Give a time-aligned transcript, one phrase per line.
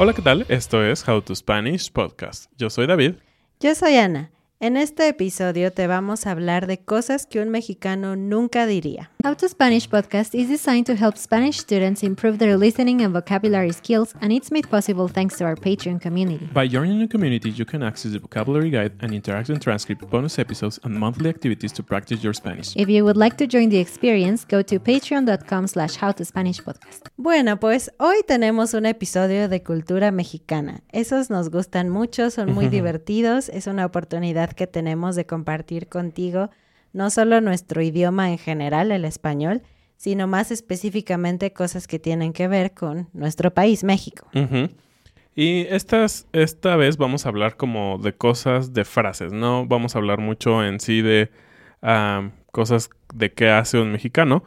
[0.00, 0.46] Hola, ¿qué tal?
[0.48, 2.50] Esto es How to Spanish Podcast.
[2.56, 3.16] Yo soy David.
[3.58, 4.30] Yo soy Ana.
[4.60, 9.10] En este episodio te vamos a hablar de cosas que un mexicano nunca diría.
[9.24, 13.72] How to Spanish podcast is designed to help Spanish students improve their listening and vocabulary
[13.72, 16.48] skills, and it's made possible thanks to our Patreon community.
[16.52, 20.78] By joining the community, you can access the vocabulary guide and interactive transcript, bonus episodes,
[20.84, 22.76] and monthly activities to practice your Spanish.
[22.76, 27.08] If you would like to join the experience, go to patreon.com slash howtospanishpodcast.
[27.16, 30.82] Bueno, pues hoy tenemos un episodio de cultura mexicana.
[30.92, 36.50] Esos nos gustan mucho, son muy divertidos, es una oportunidad que tenemos de compartir contigo
[36.92, 39.62] no solo nuestro idioma en general, el español,
[39.96, 44.28] sino más específicamente cosas que tienen que ver con nuestro país, México.
[45.34, 49.98] Y estas, esta vez vamos a hablar como de cosas, de frases, no vamos a
[49.98, 51.30] hablar mucho en sí de
[52.52, 54.42] cosas de qué hace un mexicano,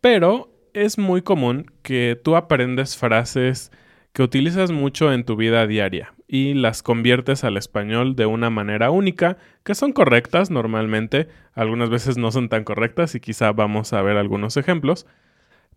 [0.00, 3.70] pero es muy común que tú aprendes frases
[4.12, 8.90] que utilizas mucho en tu vida diaria y las conviertes al español de una manera
[8.90, 14.00] única, que son correctas normalmente, algunas veces no son tan correctas y quizá vamos a
[14.02, 15.06] ver algunos ejemplos,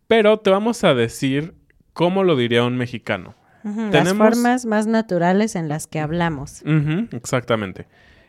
[0.08, 1.54] pero te vamos a decir
[1.94, 3.36] cómo lo diría un mexicano.
[3.64, 6.64] Las Tenemos- formas más naturales en las que hablamos.
[7.12, 7.88] Exactamente.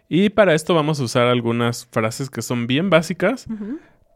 [0.09, 3.47] Y para esto vamos a usar algunas frases que son bien básicas,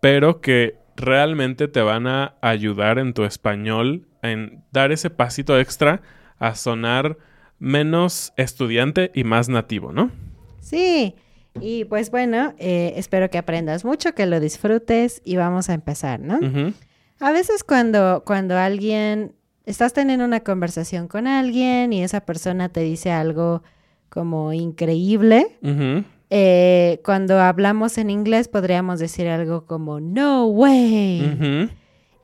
[0.01, 6.03] pero que realmente te van a ayudar en tu español en dar ese pasito extra
[6.39, 7.17] a sonar
[7.63, 10.11] menos estudiante y más nativo, ¿no?
[10.61, 11.15] Sí,
[11.61, 16.19] y pues bueno, eh, espero que aprendas mucho, que lo disfrutes y vamos a empezar,
[16.19, 16.41] ¿no?
[17.21, 22.81] A veces cuando, cuando alguien, estás teniendo una conversación con alguien y esa persona te
[22.81, 23.63] dice algo
[24.09, 25.57] como increíble,
[26.31, 31.71] eh, cuando hablamos en inglés podríamos decir algo como no way.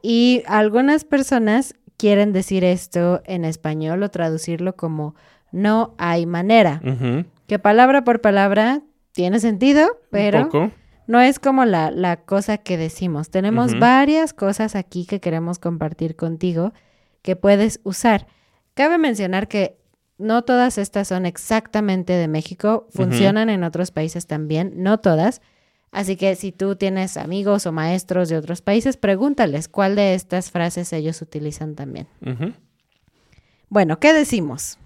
[0.02, 5.14] Y algunas personas quieren decir esto en español o traducirlo como
[5.52, 6.80] no hay manera.
[7.46, 8.80] Que palabra por palabra
[9.12, 10.48] tiene sentido, pero
[11.06, 13.30] no es como la, la cosa que decimos.
[13.30, 16.72] Tenemos varias cosas aquí que queremos compartir contigo
[17.22, 18.26] que puedes usar.
[18.74, 19.78] Cabe mencionar que
[20.18, 25.40] no todas estas son exactamente de México, funcionan en otros países también, no todas.
[25.90, 30.50] Así que si tú tienes amigos o maestros de otros países, pregúntales cuál de estas
[30.50, 32.06] frases ellos utilizan también.
[33.68, 34.78] Bueno, ¿qué decimos?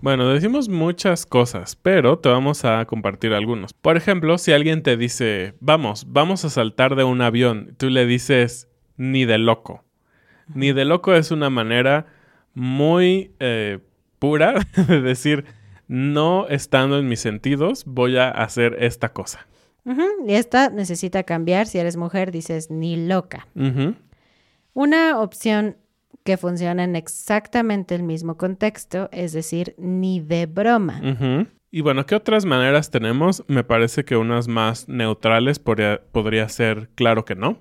[0.00, 3.72] Bueno, decimos muchas cosas, pero te vamos a compartir algunos.
[3.72, 8.04] Por ejemplo, si alguien te dice, vamos, vamos a saltar de un avión, tú le
[8.04, 9.84] dices, ni de loco.
[10.54, 12.06] Ni de loco es una manera
[12.52, 13.78] muy eh,
[14.18, 14.54] pura
[14.88, 15.44] de decir,
[15.86, 19.46] no estando en mis sentidos, voy a hacer esta cosa.
[19.84, 21.66] Y esta necesita cambiar.
[21.66, 23.46] Si eres mujer, dices ni loca.
[24.74, 25.76] Una opción
[26.24, 31.00] que funciona en exactamente el mismo contexto, es decir, ni de broma.
[31.70, 33.44] Y bueno, ¿qué otras maneras tenemos?
[33.48, 37.58] Me parece que unas más neutrales podría, podría ser claro que no.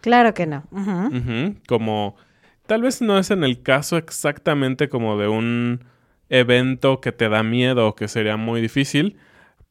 [0.00, 0.64] Claro que no.
[1.66, 2.16] Como
[2.66, 5.84] tal vez no es en el caso exactamente como de un
[6.28, 9.16] evento que te da miedo o que sería muy difícil,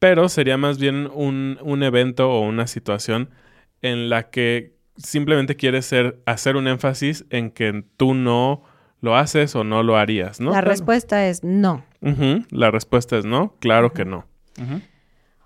[0.03, 3.29] pero sería más bien un, un evento o una situación
[3.81, 8.63] en la que simplemente quieres ser, hacer un énfasis en que tú no
[8.99, 10.47] lo haces o no lo harías, ¿no?
[10.47, 10.71] La Claro.
[10.71, 11.85] respuesta es no.
[12.49, 14.25] La respuesta es no, claro que no.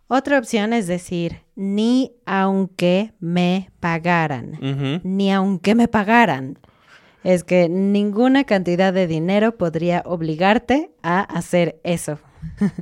[0.07, 4.57] Otra opción es decir, ni aunque me pagaran.
[5.03, 6.57] Ni aunque me pagaran.
[7.23, 12.17] Es que ninguna cantidad de dinero podría obligarte a hacer eso.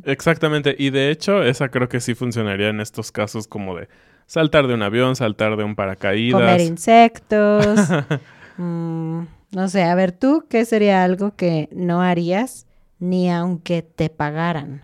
[0.04, 3.88] Exactamente, y de hecho esa creo que sí funcionaría en estos casos como de
[4.26, 6.42] saltar de un avión, saltar de un paracaídas.
[6.42, 7.80] Comer insectos.
[8.58, 9.22] mm,
[9.52, 12.68] no sé, a ver, ¿tú qué sería algo que no harías
[13.00, 14.84] ni aunque te pagaran?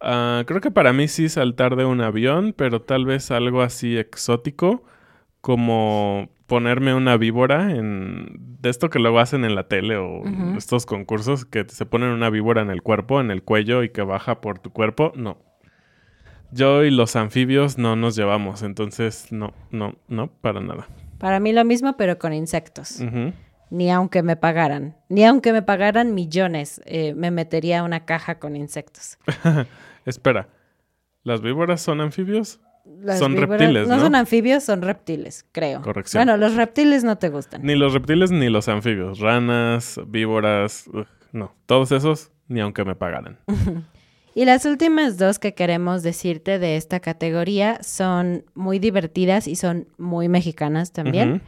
[0.00, 3.96] Ah, creo que para mí sí saltar de un avión, pero tal vez algo así
[3.96, 4.84] exótico
[5.40, 10.24] como ponerme una víbora en de esto que luego hacen en la tele o
[10.56, 14.02] estos concursos que se ponen una víbora en el cuerpo, en el cuello y que
[14.02, 15.12] baja por tu cuerpo.
[15.14, 15.38] No.
[16.50, 20.88] Yo y los anfibios no nos llevamos, entonces no, no, no, para nada.
[21.18, 23.00] Para mí lo mismo, pero con insectos.
[23.70, 24.96] Ni aunque me pagaran.
[25.08, 29.18] Ni aunque me pagaran millones, eh, me metería a una caja con insectos.
[30.06, 30.48] Espera,
[31.22, 32.60] ¿las víboras son anfibios?
[33.00, 34.00] Las Son víboras- reptiles, ¿no?
[34.00, 35.82] son anfibios, son reptiles, creo.
[35.82, 36.20] Corrección.
[36.24, 37.62] Bueno, los reptiles no te gustan.
[37.62, 39.20] Ni los reptiles ni los anfibios.
[39.20, 41.54] Ranas, víboras, ugh, no.
[41.66, 43.38] Todos esos, ni aunque me pagaran.
[44.34, 49.88] Y las últimas dos que queremos decirte de esta categoría son muy divertidas y son
[49.98, 51.42] muy mexicanas también.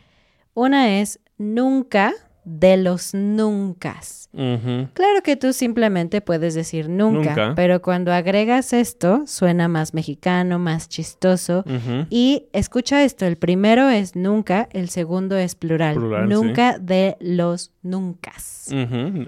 [0.54, 2.12] Una es nunca
[2.44, 4.28] de los nuncas.
[4.32, 4.88] ujú.
[4.94, 7.52] Claro que tú simplemente puedes decir nunca, Nunca.
[7.54, 11.64] pero cuando agregas esto suena más mexicano, más chistoso.
[12.10, 15.96] Y escucha esto, el primero es nunca, el segundo es plural.
[15.96, 16.34] Plural, sí.
[16.34, 18.68] nunca de los nuncas.
[18.72, 19.26] Ujú.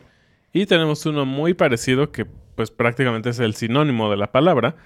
[0.53, 4.77] Y tenemos uno muy parecido que pues prácticamente es el sinónimo de la palabra,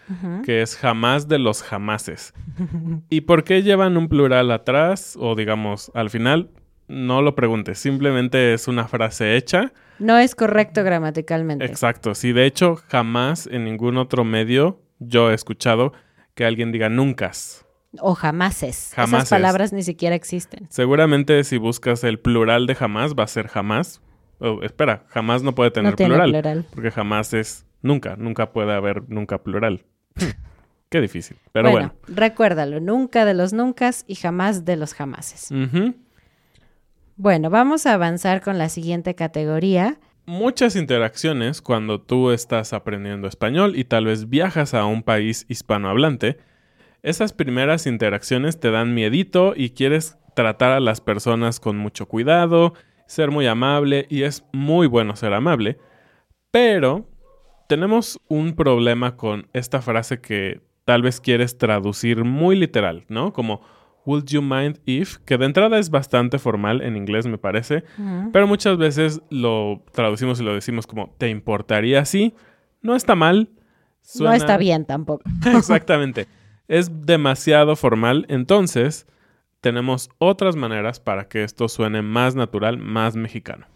[0.45, 2.33] que es jamás de los jamases.
[3.11, 6.51] ¿Y por qué llevan un plural atrás o digamos al final?
[6.89, 9.73] No lo preguntes, simplemente es una frase hecha.
[9.99, 11.65] No es correcto gramaticalmente.
[11.65, 15.93] Exacto, sí, de hecho jamás en ningún otro medio yo he escuchado
[16.35, 17.33] que alguien diga nunca.
[17.99, 18.93] O jamases.
[18.95, 19.19] Jamases.
[19.19, 20.67] Esas palabras ni siquiera existen.
[20.71, 24.03] Seguramente si buscas el plural de jamás va a ser jamás.
[24.39, 26.31] Oh, espera, jamás no puede tener no tiene plural.
[26.31, 26.67] plural.
[26.75, 29.85] Porque jamás es nunca, nunca puede haber nunca plural.
[30.91, 31.37] Qué difícil.
[31.53, 31.95] Pero bueno.
[31.99, 35.51] bueno, recuérdalo, nunca de los nuncas y jamás de los jamases.
[35.51, 35.95] Ujú.
[37.19, 39.99] Bueno, vamos a avanzar con la siguiente categoría.
[40.27, 46.37] Muchas interacciones cuando tú estás aprendiendo español y tal vez viajas a un país hispanohablante.
[47.03, 52.75] Esas primeras interacciones te dan miedito y quieres tratar a las personas con mucho cuidado,
[53.07, 55.79] ser muy amable y es muy bueno ser amable.
[56.51, 57.09] Pero
[57.67, 63.33] tenemos un problema con esta frase que tal vez quieres traducir muy literal, ¿no?
[63.33, 63.63] Como
[64.07, 65.19] Would you mind if?
[65.25, 67.83] Que de entrada es bastante formal en inglés, me parece.
[68.33, 72.33] Pero muchas veces lo traducimos y lo decimos como ¿te importaría si?
[72.83, 73.51] No está mal.
[74.21, 75.25] No está bien tampoco.
[75.45, 76.29] Exactamente.
[76.69, 78.27] Es demasiado formal.
[78.29, 79.07] Entonces,
[79.61, 83.67] tenemos otras maneras para que esto suene más natural, más mexicano.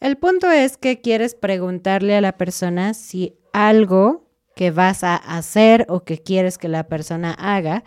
[0.00, 5.86] El punto es que quieres preguntarle a la persona si algo que vas a hacer
[5.88, 7.84] o que quieres que la persona haga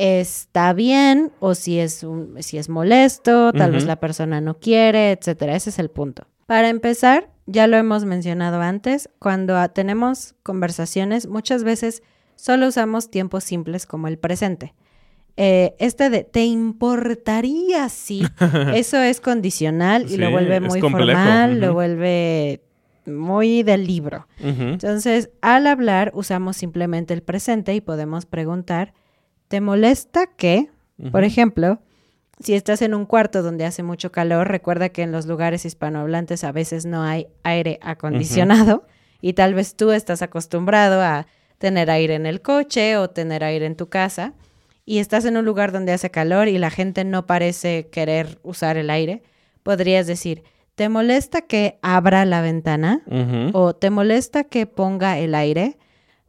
[0.00, 5.10] está bien o si es, un- si es molesto, tal vez la persona no quiere,
[5.10, 5.56] etcétera.
[5.56, 6.26] Ese es el punto.
[6.46, 12.02] Para empezar, ya lo hemos mencionado antes, cuando tenemos conversaciones, muchas veces
[12.36, 14.72] solo usamos tiempos simples como el presente.
[15.36, 18.22] Eh, este de te importaría si,
[18.74, 20.80] eso es condicional y lo vuelve muy
[21.16, 22.62] formal, lo vuelve
[23.06, 24.26] muy del libro.
[24.40, 28.94] Entonces, al hablar usamos simplemente el presente y podemos preguntar,
[29.48, 30.70] ¿te molesta que?
[31.10, 31.80] Por ejemplo,
[32.40, 36.44] si estás en un cuarto donde hace mucho calor, recuerda que en los lugares hispanohablantes
[36.44, 38.84] a veces no hay aire acondicionado
[39.20, 41.26] y tal vez tú estás acostumbrado a
[41.58, 44.34] tener aire en el coche o tener aire en tu casa
[44.84, 48.76] y estás en un lugar donde hace calor y la gente no parece querer usar
[48.76, 49.22] el aire,
[49.62, 50.44] podrías decir,
[50.76, 53.02] ¿te molesta que abra la ventana?
[53.52, 55.76] O te molesta que ponga el aire,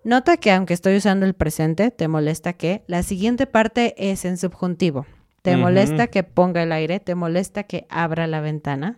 [0.10, 4.38] nota que aunque estoy usando el presente, te molesta que la siguiente parte es en
[4.38, 5.06] subjuntivo.
[5.42, 8.98] Te molesta que ponga el aire, te molesta que abra la ventana.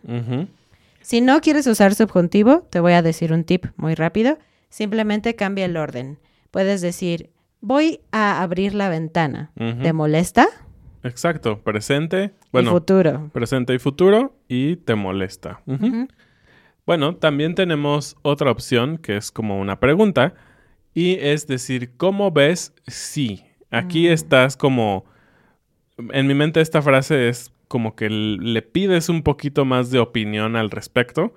[1.01, 4.39] Si no quieres usar subjuntivo, te voy a decir un tip muy rápido.
[4.69, 6.17] Simplemente cambia el orden.
[6.49, 7.29] Puedes decir,
[7.59, 9.51] voy a abrir la ventana.
[9.55, 10.47] ¿Te molesta?
[11.03, 11.59] Exacto.
[11.59, 12.31] Presente.
[12.43, 13.29] y Bueno, futuro.
[13.33, 15.61] presente y futuro y te molesta.
[16.85, 20.33] Bueno, también tenemos otra opción que es como una pregunta
[20.93, 23.43] y es decir, ¿cómo ves si?
[23.69, 24.11] Aquí Mm.
[24.11, 25.05] estás como,
[25.97, 30.57] en mi mente esta frase es como que le pides un poquito más de opinión
[30.57, 31.33] al respecto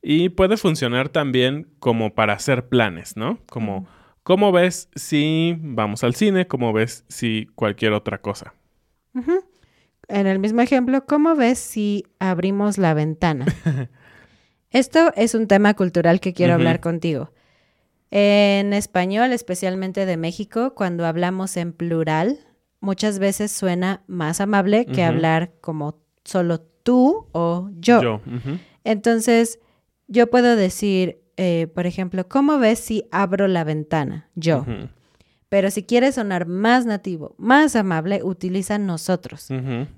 [0.00, 3.40] y puede funcionar también como para hacer planes, ¿no?
[3.46, 3.88] Como,
[4.22, 6.46] ¿cómo ves si vamos al cine?
[6.46, 8.54] ¿Cómo ves si cualquier otra cosa?
[10.08, 13.46] En el mismo ejemplo, ¿cómo ves si abrimos la ventana?
[14.70, 17.32] Esto es un tema cultural que quiero hablar contigo.
[18.10, 22.38] En español, especialmente de México, cuando hablamos en plural,
[22.80, 28.20] muchas veces suena más amable que hablar como solo tú o yo.
[28.84, 29.58] Entonces,
[30.06, 34.28] yo puedo decir, eh, por ejemplo, ¿cómo ves si abro la ventana?
[34.34, 34.64] Yo.
[35.48, 39.48] Pero si quieres sonar más nativo, más amable, utiliza nosotros.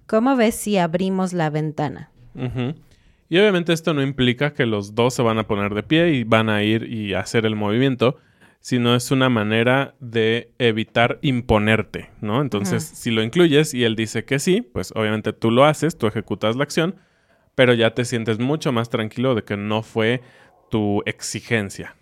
[0.07, 2.11] ¿Cómo ves si abrimos la ventana?
[3.29, 6.25] Y obviamente esto no implica que los dos se van a poner de pie y
[6.25, 8.17] van a ir y hacer el movimiento,
[8.61, 12.41] sino es una manera de evitar imponerte, ¿no?
[12.41, 16.07] Entonces, si lo incluyes y él dice que sí, pues obviamente tú lo haces, tú
[16.07, 16.97] ejecutas la acción,
[17.55, 20.23] pero ya te sientes mucho más tranquilo de que no fue
[20.71, 21.97] tu exigencia.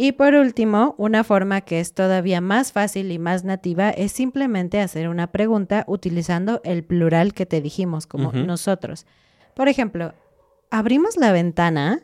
[0.00, 4.80] Y por último, una forma que es todavía más fácil y más nativa es simplemente
[4.80, 9.06] hacer una pregunta utilizando el plural que te dijimos, como nosotros.
[9.58, 10.14] Por ejemplo,
[10.70, 12.02] ¿abrimos la ventana?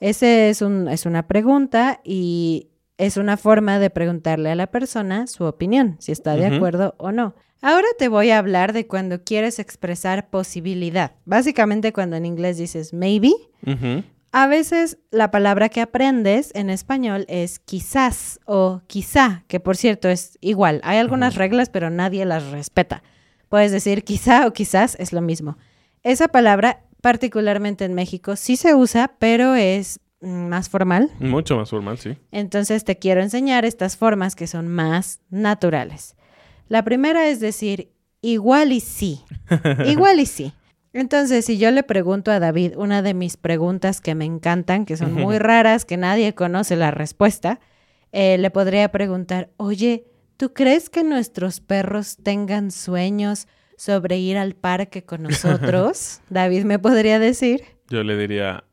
[0.00, 5.28] Ese es, un, es una pregunta y es una forma de preguntarle a la persona
[5.28, 7.36] su opinión, si está de acuerdo o no.
[7.62, 11.12] Ahora te voy a hablar de cuando quieres expresar posibilidad.
[11.24, 13.30] Básicamente cuando en inglés dices maybe,
[14.32, 20.08] a veces la palabra que aprendes en español es quizás o quizá, que por cierto
[20.08, 20.80] es igual.
[20.82, 23.04] Hay algunas reglas, pero nadie las respeta.
[23.48, 25.58] Puedes decir quizá o quizás es lo mismo.
[26.02, 31.10] Esa palabra, particularmente en México, sí se usa, pero es más formal.
[31.20, 32.16] Mucho más formal, sí.
[32.32, 36.16] Entonces te quiero enseñar estas formas que son más naturales.
[36.68, 39.20] La primera es decir igual y sí.
[39.86, 40.52] igual y sí.
[40.92, 44.96] Entonces, si yo le pregunto a David una de mis preguntas que me encantan, que
[44.96, 47.60] son muy raras, que nadie conoce la respuesta,
[48.10, 53.46] eh, le podría preguntar, oye, ¿tú crees que nuestros perros tengan sueños
[53.78, 56.20] sobre ir al parque con nosotros?
[56.28, 58.64] David me podría decir, Yo le diría,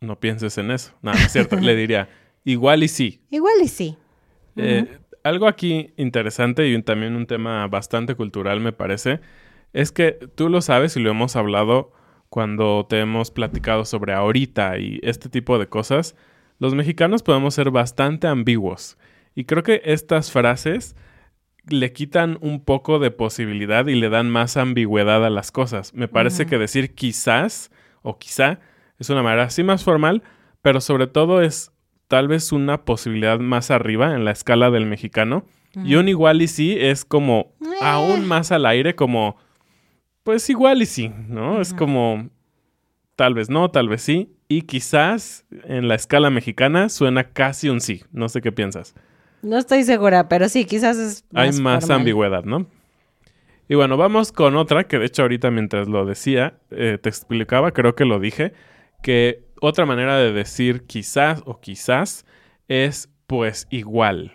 [0.00, 0.92] no pienses en eso.
[1.02, 1.56] No, es cierto.
[1.56, 2.08] le diría,
[2.44, 3.20] igual y sí.
[3.30, 3.96] igual y sí.
[4.56, 9.20] Eh, algo aquí interesante y un- también un tema bastante cultural me parece,
[9.72, 11.92] es que tú lo sabes y lo hemos hablado
[12.28, 16.14] cuando te hemos platicado sobre ahorita y este tipo de cosas.
[16.58, 18.98] Los mexicanos podemos ser bastante ambiguos
[19.34, 20.94] y creo que estas frases
[21.70, 25.94] le quitan un poco de posibilidad y le dan más ambigüedad a las cosas.
[25.94, 27.70] Me parece que decir quizás
[28.02, 28.60] o quizá
[28.98, 30.22] es una manera así más formal,
[30.62, 31.72] pero sobre todo es
[32.08, 35.44] tal vez una posibilidad más arriba en la escala del mexicano.
[35.84, 39.36] Y un igual y sí es como aún más al aire, como
[40.24, 41.60] pues igual y sí, ¿no?
[41.60, 42.28] Es como
[43.14, 44.36] tal vez no, tal vez sí.
[44.48, 48.02] Y quizás en la escala mexicana suena casi un sí.
[48.10, 48.94] No sé qué piensas.
[49.42, 52.00] No estoy segura, pero sí, quizás es Hay más formal.
[52.00, 52.66] ambigüedad, ¿no?
[53.68, 57.70] Y bueno, vamos con otra que de hecho ahorita mientras lo decía, eh, te explicaba,
[57.70, 58.52] creo que lo dije,
[59.02, 62.26] que otra manera de decir quizás o quizás
[62.68, 64.32] es pues igual.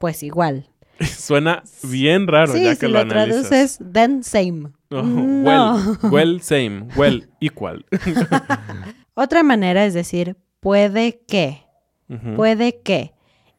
[0.00, 0.68] Pues igual.
[1.00, 3.48] Suena bien raro sí, ya si que lo, lo, analizas.
[3.48, 4.70] traduces, then same.
[4.90, 5.44] Oh, no.
[5.44, 7.84] Well, well, same, well, equal.
[9.14, 11.62] Otra manera es decir, puede que,
[12.36, 13.13] puede que.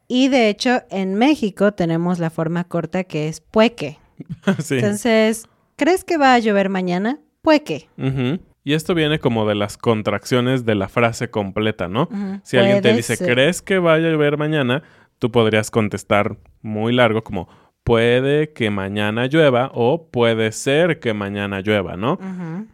[0.08, 3.98] Y de hecho, en México tenemos la forma corta que es pueque.
[4.60, 4.76] Sí.
[4.76, 5.46] Entonces,
[5.76, 7.18] ¿crees que va a llover mañana?
[7.42, 7.88] Pueque.
[7.98, 8.40] Ujú.
[8.64, 12.08] Y esto viene como de las contracciones de la frase completa, ¿no?
[12.42, 13.32] Si alguien te dice, ser.
[13.32, 14.82] ¿crees que vaya a llover mañana?
[15.18, 17.48] Tú podrías contestar muy largo como,
[17.84, 22.18] puede que mañana llueva o puede ser que mañana llueva, ¿no?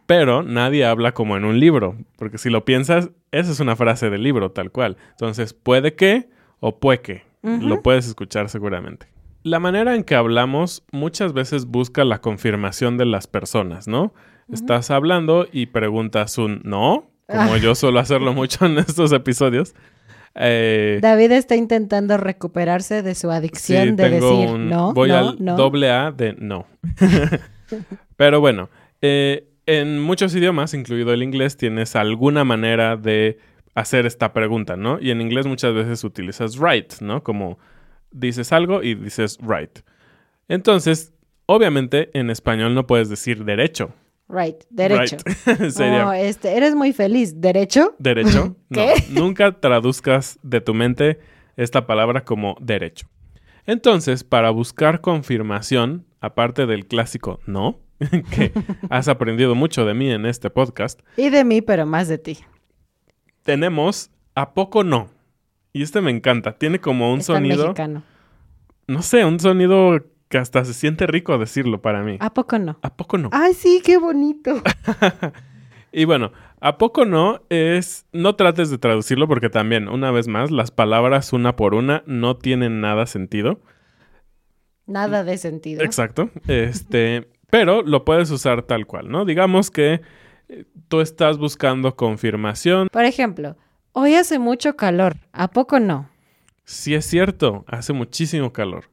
[0.07, 4.09] Pero nadie habla como en un libro, porque si lo piensas, esa es una frase
[4.09, 4.97] del libro tal cual.
[5.11, 6.29] Entonces, puede que
[6.65, 7.23] o puede que.
[7.41, 7.67] Ujú.
[7.67, 9.07] Lo puedes escuchar seguramente.
[9.43, 14.13] La manera en que hablamos muchas veces busca la confirmación de las personas, ¿no?
[14.51, 17.57] Estás hablando y preguntas un no, como Ah.
[17.57, 19.73] yo suelo hacerlo mucho en estos episodios.
[20.35, 25.17] Eh, David está intentando recuperarse de su adicción sí, de decir un- no, Voy no,
[25.17, 25.55] al no.
[25.57, 26.65] doble A de no.
[28.15, 28.69] Pero bueno,
[29.01, 33.37] eh, en muchos idiomas, incluido el inglés, tienes alguna manera de
[33.75, 34.99] hacer esta pregunta, ¿no?
[34.99, 37.23] Y en inglés muchas veces utilizas right, ¿no?
[37.23, 37.57] Como
[38.11, 39.79] dices algo y dices right.
[40.47, 41.13] Entonces,
[41.45, 43.93] obviamente en español no puedes decir derecho.
[44.29, 45.17] Right, derecho.
[45.45, 45.71] Right.
[45.71, 47.39] Sería Oh, este, eres muy feliz.
[47.39, 47.95] ¿Derecho?
[47.99, 48.55] derecho.
[48.71, 48.93] ¿Qué?
[49.09, 51.19] No, nunca traduzcas de tu mente
[51.55, 53.07] esta palabra como derecho.
[53.65, 57.79] Entonces, para buscar confirmación, aparte del clásico no,
[58.31, 58.51] que
[58.89, 62.39] has aprendido mucho de mí en este podcast, Y de mí, pero más de ti.
[63.43, 65.09] Tenemos a poco no.
[65.71, 66.57] Y este me encanta.
[66.57, 68.03] Tiene como un sonido, mexicano.
[68.87, 72.17] no sé, un sonido que hasta se siente rico decirlo para mí.
[72.19, 72.79] ¿A poco no?
[72.81, 73.29] ¿A poco no?
[73.31, 74.61] Ay, sí, qué bonito.
[75.93, 77.43] Y bueno, ¿a poco no?
[77.49, 78.07] Es.
[78.11, 82.35] No trates de traducirlo porque también, una vez más, las palabras una por una no
[82.35, 83.61] tienen nada sentido.
[84.87, 85.83] Nada de sentido.
[85.83, 86.31] Exacto.
[86.47, 87.29] Este.
[87.51, 89.23] Pero lo puedes usar tal cual, ¿no?
[89.23, 90.01] Digamos que
[90.87, 92.87] tú estás buscando confirmación.
[92.91, 93.57] Por ejemplo,
[93.91, 95.17] hoy hace mucho calor.
[95.31, 96.09] ¿A poco no?
[96.65, 98.89] Si es cierto, hace muchísimo calor.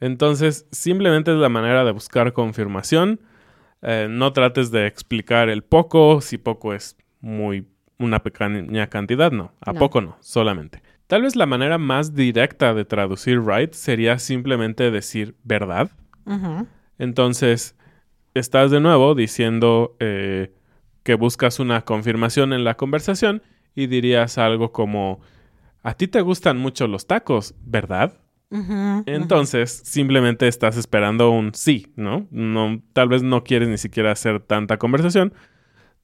[0.00, 3.20] Entonces, simplemente es la manera de buscar confirmación.
[3.82, 7.66] Eh, no trates de explicar el poco, si poco es muy
[7.98, 9.52] una pequeña cantidad, no.
[9.60, 9.78] A No.
[9.78, 10.82] poco no, solamente.
[11.06, 15.90] Tal vez la manera más directa de traducir right sería simplemente decir verdad.
[16.98, 17.76] Entonces,
[18.34, 20.52] estás de nuevo diciendo eh,
[21.10, 23.42] que buscas una confirmación en la conversación
[23.74, 25.18] y dirías algo como,
[25.82, 28.12] a ti te gustan mucho los tacos, ¿verdad?
[29.06, 32.28] Entonces, simplemente estás esperando un sí, ¿no?
[32.30, 32.80] ¿no?
[32.92, 35.34] Tal vez no quieres ni siquiera hacer tanta conversación,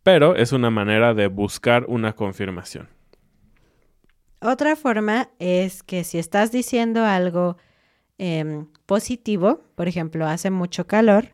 [0.03, 2.89] pero es una manera de buscar una confirmación.
[4.41, 7.59] Otra forma es que si estás diciendo algo
[8.19, 11.29] em, positivo, por ejemplo, hace mucho calor,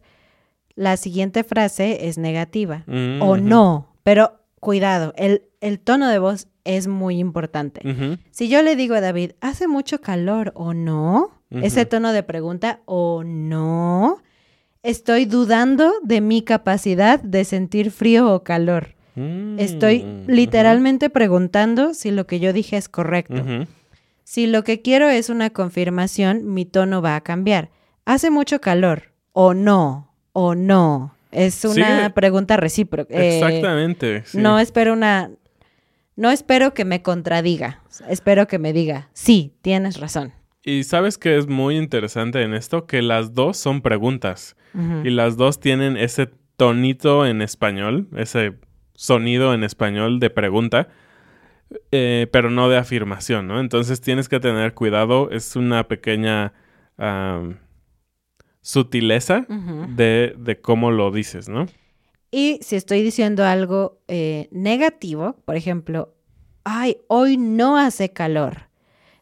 [0.75, 6.19] la siguiente frase es negativa Mm, o ujú, no, pero cuidado, el, el tono de
[6.19, 7.81] voz es muy importante.
[8.31, 12.81] Si yo le digo a David, hace mucho calor o no, ese tono de pregunta
[12.87, 14.19] o no,
[14.83, 18.95] estoy dudando de mi capacidad de sentir frío o calor.
[19.17, 23.45] mm, Estoy literalmente preguntando si lo que yo dije es correcto.
[24.25, 27.71] Si lo que quiero es una confirmación, mi tono va a cambiar.
[28.05, 29.13] ¿Hace mucho calor?
[29.33, 30.12] ¿O no?
[30.33, 31.15] ¿O no?
[31.31, 33.15] Es una pregunta recíproca.
[33.15, 34.23] Eh, Exactamente.
[34.27, 34.39] sí.
[34.39, 35.31] No espero una...
[36.15, 37.81] No espero que me contradiga.
[38.09, 40.35] Espero que me diga, sí, tienes razón.
[40.63, 44.57] Y sabes que es muy interesante en esto que las dos son preguntas
[45.05, 48.55] y las dos tienen ese tonito en español, ese
[48.95, 50.89] sonido en español de pregunta,
[51.91, 53.61] eh, pero no de afirmación, ¿no?
[53.61, 56.55] Entonces tienes que tener cuidado, es una pequeña
[58.63, 61.67] sutileza de, de cómo lo dices, ¿no?
[62.31, 66.15] Y si estoy diciendo algo eh, negativo, por ejemplo,
[66.65, 68.69] ay, hoy no hace calor.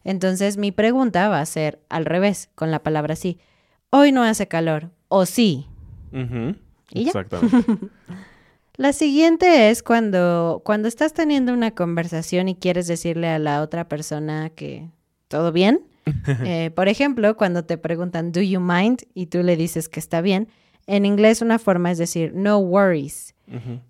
[0.04, 3.40] Entonces mi pregunta va a ser al revés, con la palabra sí.
[3.90, 4.90] Hoy no hace calor.
[5.08, 5.66] O sí.
[6.92, 7.08] ¿Y ya?
[7.08, 7.88] Exactamente.
[8.76, 13.88] La siguiente es cuando, cuando estás teniendo una conversación y quieres decirle a la otra
[13.88, 14.88] persona que
[15.28, 15.89] todo bien.
[16.44, 19.02] Eh, por ejemplo, cuando te preguntan, ¿do you mind?
[19.14, 20.48] Y tú le dices que está bien.
[20.86, 23.34] En inglés una forma es decir, no worries.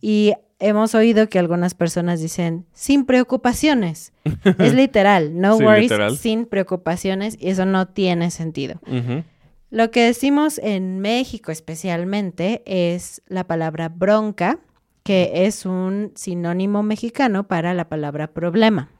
[0.00, 4.12] Y hemos oído que algunas personas dicen, sin preocupaciones.
[4.58, 6.16] es literal, no Sí, worries, literal.
[6.16, 7.36] sin preocupaciones.
[7.38, 8.80] Y eso no tiene sentido.
[9.70, 14.58] Lo que decimos en México especialmente es la palabra bronca,
[15.04, 18.90] que es un sinónimo mexicano para la palabra problema.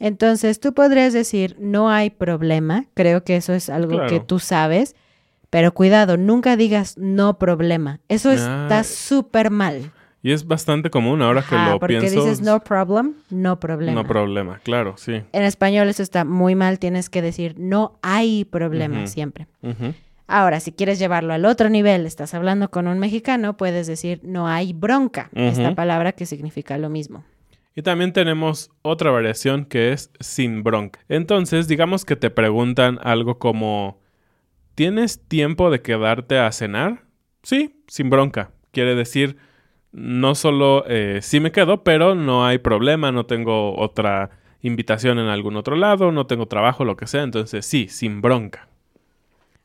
[0.00, 4.08] Entonces tú podrías decir, no hay problema, creo que eso es algo Claro.
[4.08, 4.94] que tú sabes,
[5.50, 8.34] pero cuidado, nunca digas no problema, eso Ah.
[8.34, 9.90] está súper mal.
[10.22, 12.22] Y es bastante común ahora que lo porque pienso.
[12.24, 14.02] dices no problem, no problema.
[14.02, 15.22] No problema, claro, sí.
[15.32, 19.46] en español eso está muy mal, tienes que decir no hay problema siempre.
[20.30, 24.46] Ahora, si quieres llevarlo al otro nivel, estás hablando con un mexicano, puedes decir no
[24.46, 27.24] hay bronca, esta palabra que significa lo mismo.
[27.78, 30.98] Y también tenemos otra variación que es sin bronca.
[31.08, 34.00] Entonces, digamos que te preguntan algo como
[34.74, 37.04] ¿Tienes tiempo de quedarte a cenar?
[37.44, 38.50] Sí, sin bronca.
[38.72, 39.36] Quiere decir,
[39.92, 45.28] no solo eh, sí me quedo, pero no hay problema, no tengo otra invitación en
[45.28, 47.22] algún otro lado, no tengo trabajo, lo que sea.
[47.22, 48.66] Entonces, sí, sin bronca.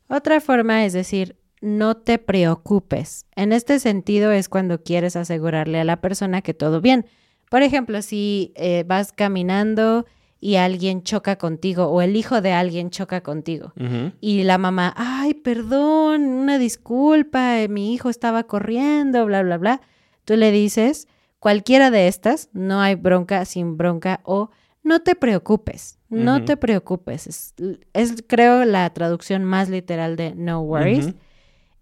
[0.07, 3.25] Otra forma es decir, no te preocupes.
[3.35, 7.07] En este sentido es cuando quieres asegurarle a la persona que todo bien.
[7.53, 10.07] Por ejemplo, si eh, vas caminando
[10.39, 13.73] y alguien choca contigo o el hijo de alguien choca contigo
[14.19, 19.81] y la mamá, ay, perdón, una disculpa, eh, mi hijo estaba corriendo, bla, bla, bla.
[20.25, 24.49] Tú le dices, cualquiera de estas, no hay bronca, sin bronca o
[24.81, 27.27] no te preocupes, no te preocupes.
[27.27, 27.53] Es,
[27.93, 31.13] es, creo la traducción más literal de no worries.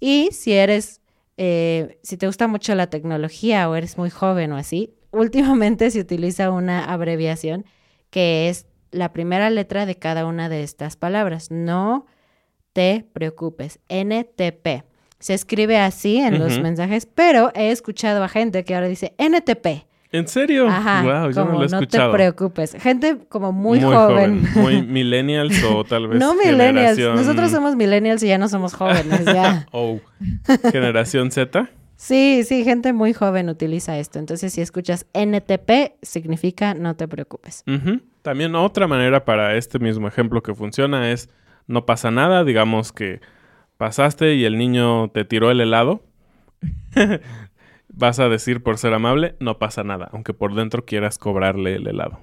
[0.02, 1.00] Y si eres,
[1.38, 6.00] eh, si te gusta mucho la tecnología o eres muy joven o así, últimamente se
[6.00, 7.66] utiliza una abreviación
[8.10, 11.50] que es la primera letra de cada una de estas palabras.
[11.52, 12.06] No
[12.74, 13.80] te preocupes.
[13.90, 14.84] NTP.
[15.20, 19.86] Se escribe así en los mensajes, pero he escuchado a gente que ahora dice NTP.
[20.14, 20.68] ¿En serio?
[20.68, 21.04] Ajá.
[21.04, 22.12] wow, yo como no lo he no escuchado.
[22.12, 22.76] te preocupes.
[22.82, 24.44] Gente como muy, joven.
[24.56, 26.20] Muy millennials o tal vez.
[26.20, 26.98] no millennials.
[26.98, 29.68] generación- Nosotros somos millennials y ya no somos jóvenes, ya.
[29.72, 30.00] Oh,
[30.72, 31.70] generación Z.
[32.02, 34.18] Sí, sí, gente muy joven utiliza esto.
[34.18, 37.64] Entonces, si escuchas NTP, significa no te preocupes.
[38.24, 41.30] También otra manera para este mismo ejemplo que funciona es
[41.68, 43.22] no pasa nada, digamos que
[43.78, 46.02] pasaste y el niño te tiró el helado.
[47.90, 51.86] Vas a decir por ser amable, no pasa nada, aunque por dentro quieras cobrarle el
[51.86, 52.20] helado.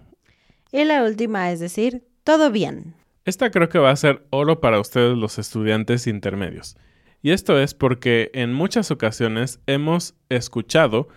[0.72, 2.96] Y la última es decir, todo bien.
[3.24, 6.76] Esta creo que va a ser oro para ustedes los estudiantes intermedios.
[7.22, 11.08] Y esto es porque en muchas ocasiones hemos escuchado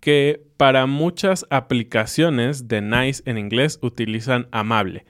[0.00, 5.04] que para muchas aplicaciones de nice en inglés utilizan amable.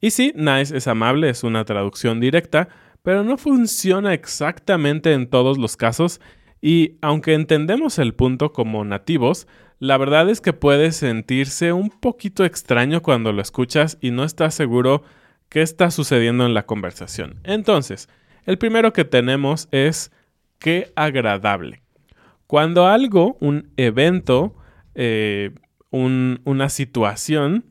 [0.00, 2.68] Y sí, nice es amable, es una traducción directa,
[3.02, 6.20] pero no funciona exactamente en todos los casos
[6.60, 9.48] y aunque entendemos el punto como nativos,
[9.80, 14.54] la verdad es que puede sentirse un poquito extraño cuando lo escuchas y no estás
[14.54, 15.02] seguro
[15.48, 17.40] qué está sucediendo en la conversación.
[17.42, 18.08] Entonces,
[18.46, 20.10] el primero que tenemos es
[20.58, 21.82] qué agradable.
[22.46, 24.54] Cuando algo, un evento,
[24.94, 25.50] eh,
[25.90, 27.64] un- una situación,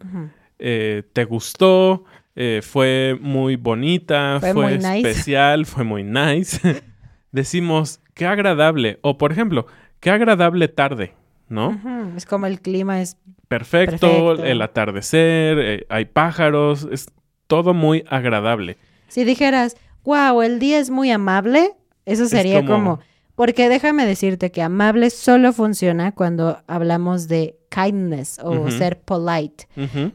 [0.60, 2.04] eh, te gustó,
[2.36, 4.98] eh, fue muy bonita, Fue fue, muy nice.
[5.10, 6.60] especial, fue muy nice.
[7.32, 9.00] Decimos, qué agradable.
[9.02, 9.68] O por ejemplo,
[10.00, 11.14] qué agradable tarde,
[11.50, 11.80] ¿no?
[12.18, 13.18] Es como el clima es...
[13.48, 14.46] Perfecto, Perfecto.
[14.46, 17.08] el atardecer, hay pájaros, es
[17.48, 18.78] todo muy agradable.
[19.10, 21.72] Si dijeras, wow, el día es muy amable,
[22.06, 23.00] eso sería como- como...
[23.36, 29.68] Porque déjame decirte que amable solo funciona cuando hablamos de kindness o ser polite.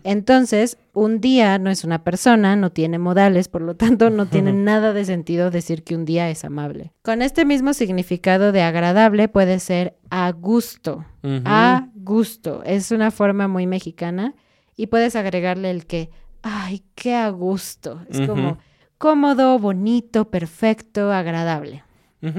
[0.05, 4.53] Entonces, un día no es una persona, no tiene modales, por lo tanto no tiene
[4.53, 6.93] nada de sentido decir que un día es amable.
[7.03, 11.05] Con este mismo significado de agradable puede ser a gusto.
[11.45, 12.63] A gusto.
[12.65, 14.35] Es una forma muy mexicana
[14.77, 16.11] y puedes agregarle el que,
[16.43, 18.03] ay, qué a gusto.
[18.09, 18.59] Es como
[18.99, 21.85] cómodo, bonito, perfecto, agradable.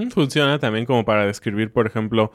[0.09, 2.31] Funciona también como para describir, por ejemplo,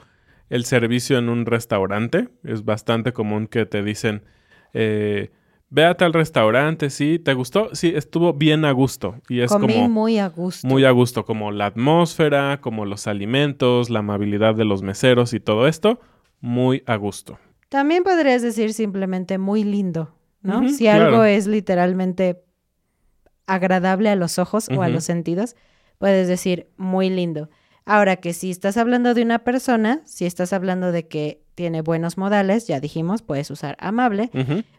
[0.49, 2.29] el servicio en un restaurante.
[2.45, 4.23] Es bastante común que te dicen,
[4.73, 5.31] eh,
[5.69, 7.75] ve a tal restaurante, sí, ¿te gustó?
[7.75, 9.17] Sí, estuvo bien a gusto.
[9.29, 10.67] Y es Comí como muy a gusto.
[10.67, 15.41] muy a gusto, como la atmósfera, como los alimentos, la amabilidad de los meseros y
[15.41, 16.01] todo esto,
[16.41, 17.39] muy a gusto.
[17.69, 20.69] También podrías decir simplemente muy lindo, ¿no?
[20.69, 21.07] Si claro.
[21.07, 22.43] algo es literalmente
[23.47, 25.57] agradable a los ojos o a los sentidos,
[25.99, 27.49] puedes decir muy lindo.
[27.85, 32.17] Ahora que si estás hablando de una persona, si estás hablando de que tiene buenos
[32.17, 34.31] modales, ya dijimos, puedes usar amable,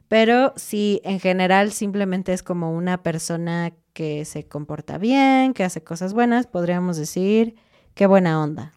[0.07, 5.83] pero si en general simplemente es como una persona que se comporta bien, que hace
[5.83, 7.55] cosas buenas, podríamos decir
[7.93, 8.73] qué buena onda.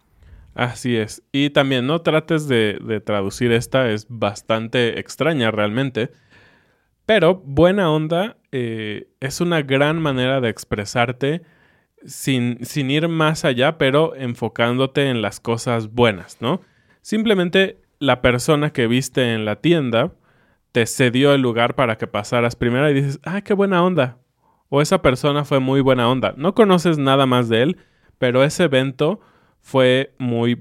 [0.55, 1.23] Así es.
[1.33, 6.11] Y también no trates de, de traducir esta, es bastante extraña realmente.
[7.07, 11.43] Pero buena onda eh, es una gran manera de expresarte
[12.05, 16.61] sin, sin ir más allá, pero enfocándote en las cosas buenas, ¿no?
[17.01, 20.13] Simplemente la persona que viste en la tienda
[20.73, 24.19] te cedió el lugar para que pasaras primero y dices, ah, qué buena onda.
[24.69, 26.35] O esa persona fue muy buena onda.
[26.37, 27.77] No conoces nada más de él,
[28.19, 29.21] pero ese evento
[29.61, 30.61] fue muy,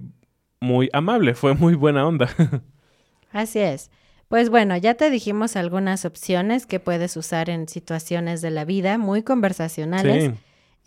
[0.59, 2.29] muy amable, fue muy buena onda.
[3.31, 3.91] Así es.
[4.27, 8.97] Pues bueno, ya te dijimos algunas opciones que puedes usar en situaciones de la vida
[8.97, 10.25] muy conversacionales.
[10.25, 10.31] sí.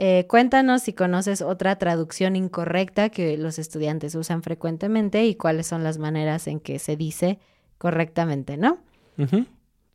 [0.00, 5.82] Eh, cuéntanos si conoces otra traducción incorrecta que los estudiantes usan frecuentemente y cuáles son
[5.82, 7.40] las maneras en que se dice
[7.78, 8.78] correctamente, ¿no?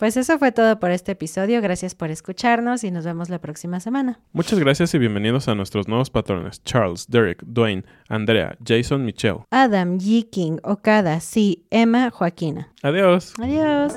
[0.04, 1.62] Pues eso fue todo por este episodio.
[1.62, 4.20] Gracias por escucharnos y nos vemos la próxima semana.
[4.34, 6.62] Muchas gracias y bienvenidos a nuestros nuevos patrones.
[6.66, 9.46] Charles, Derek, Dwayne, Andrea, Jason, Michelle.
[9.50, 12.68] Adam, Yi King, Okada, sí, Emma, Joaquina.
[12.82, 13.34] Adiós.
[13.40, 13.94] Adiós.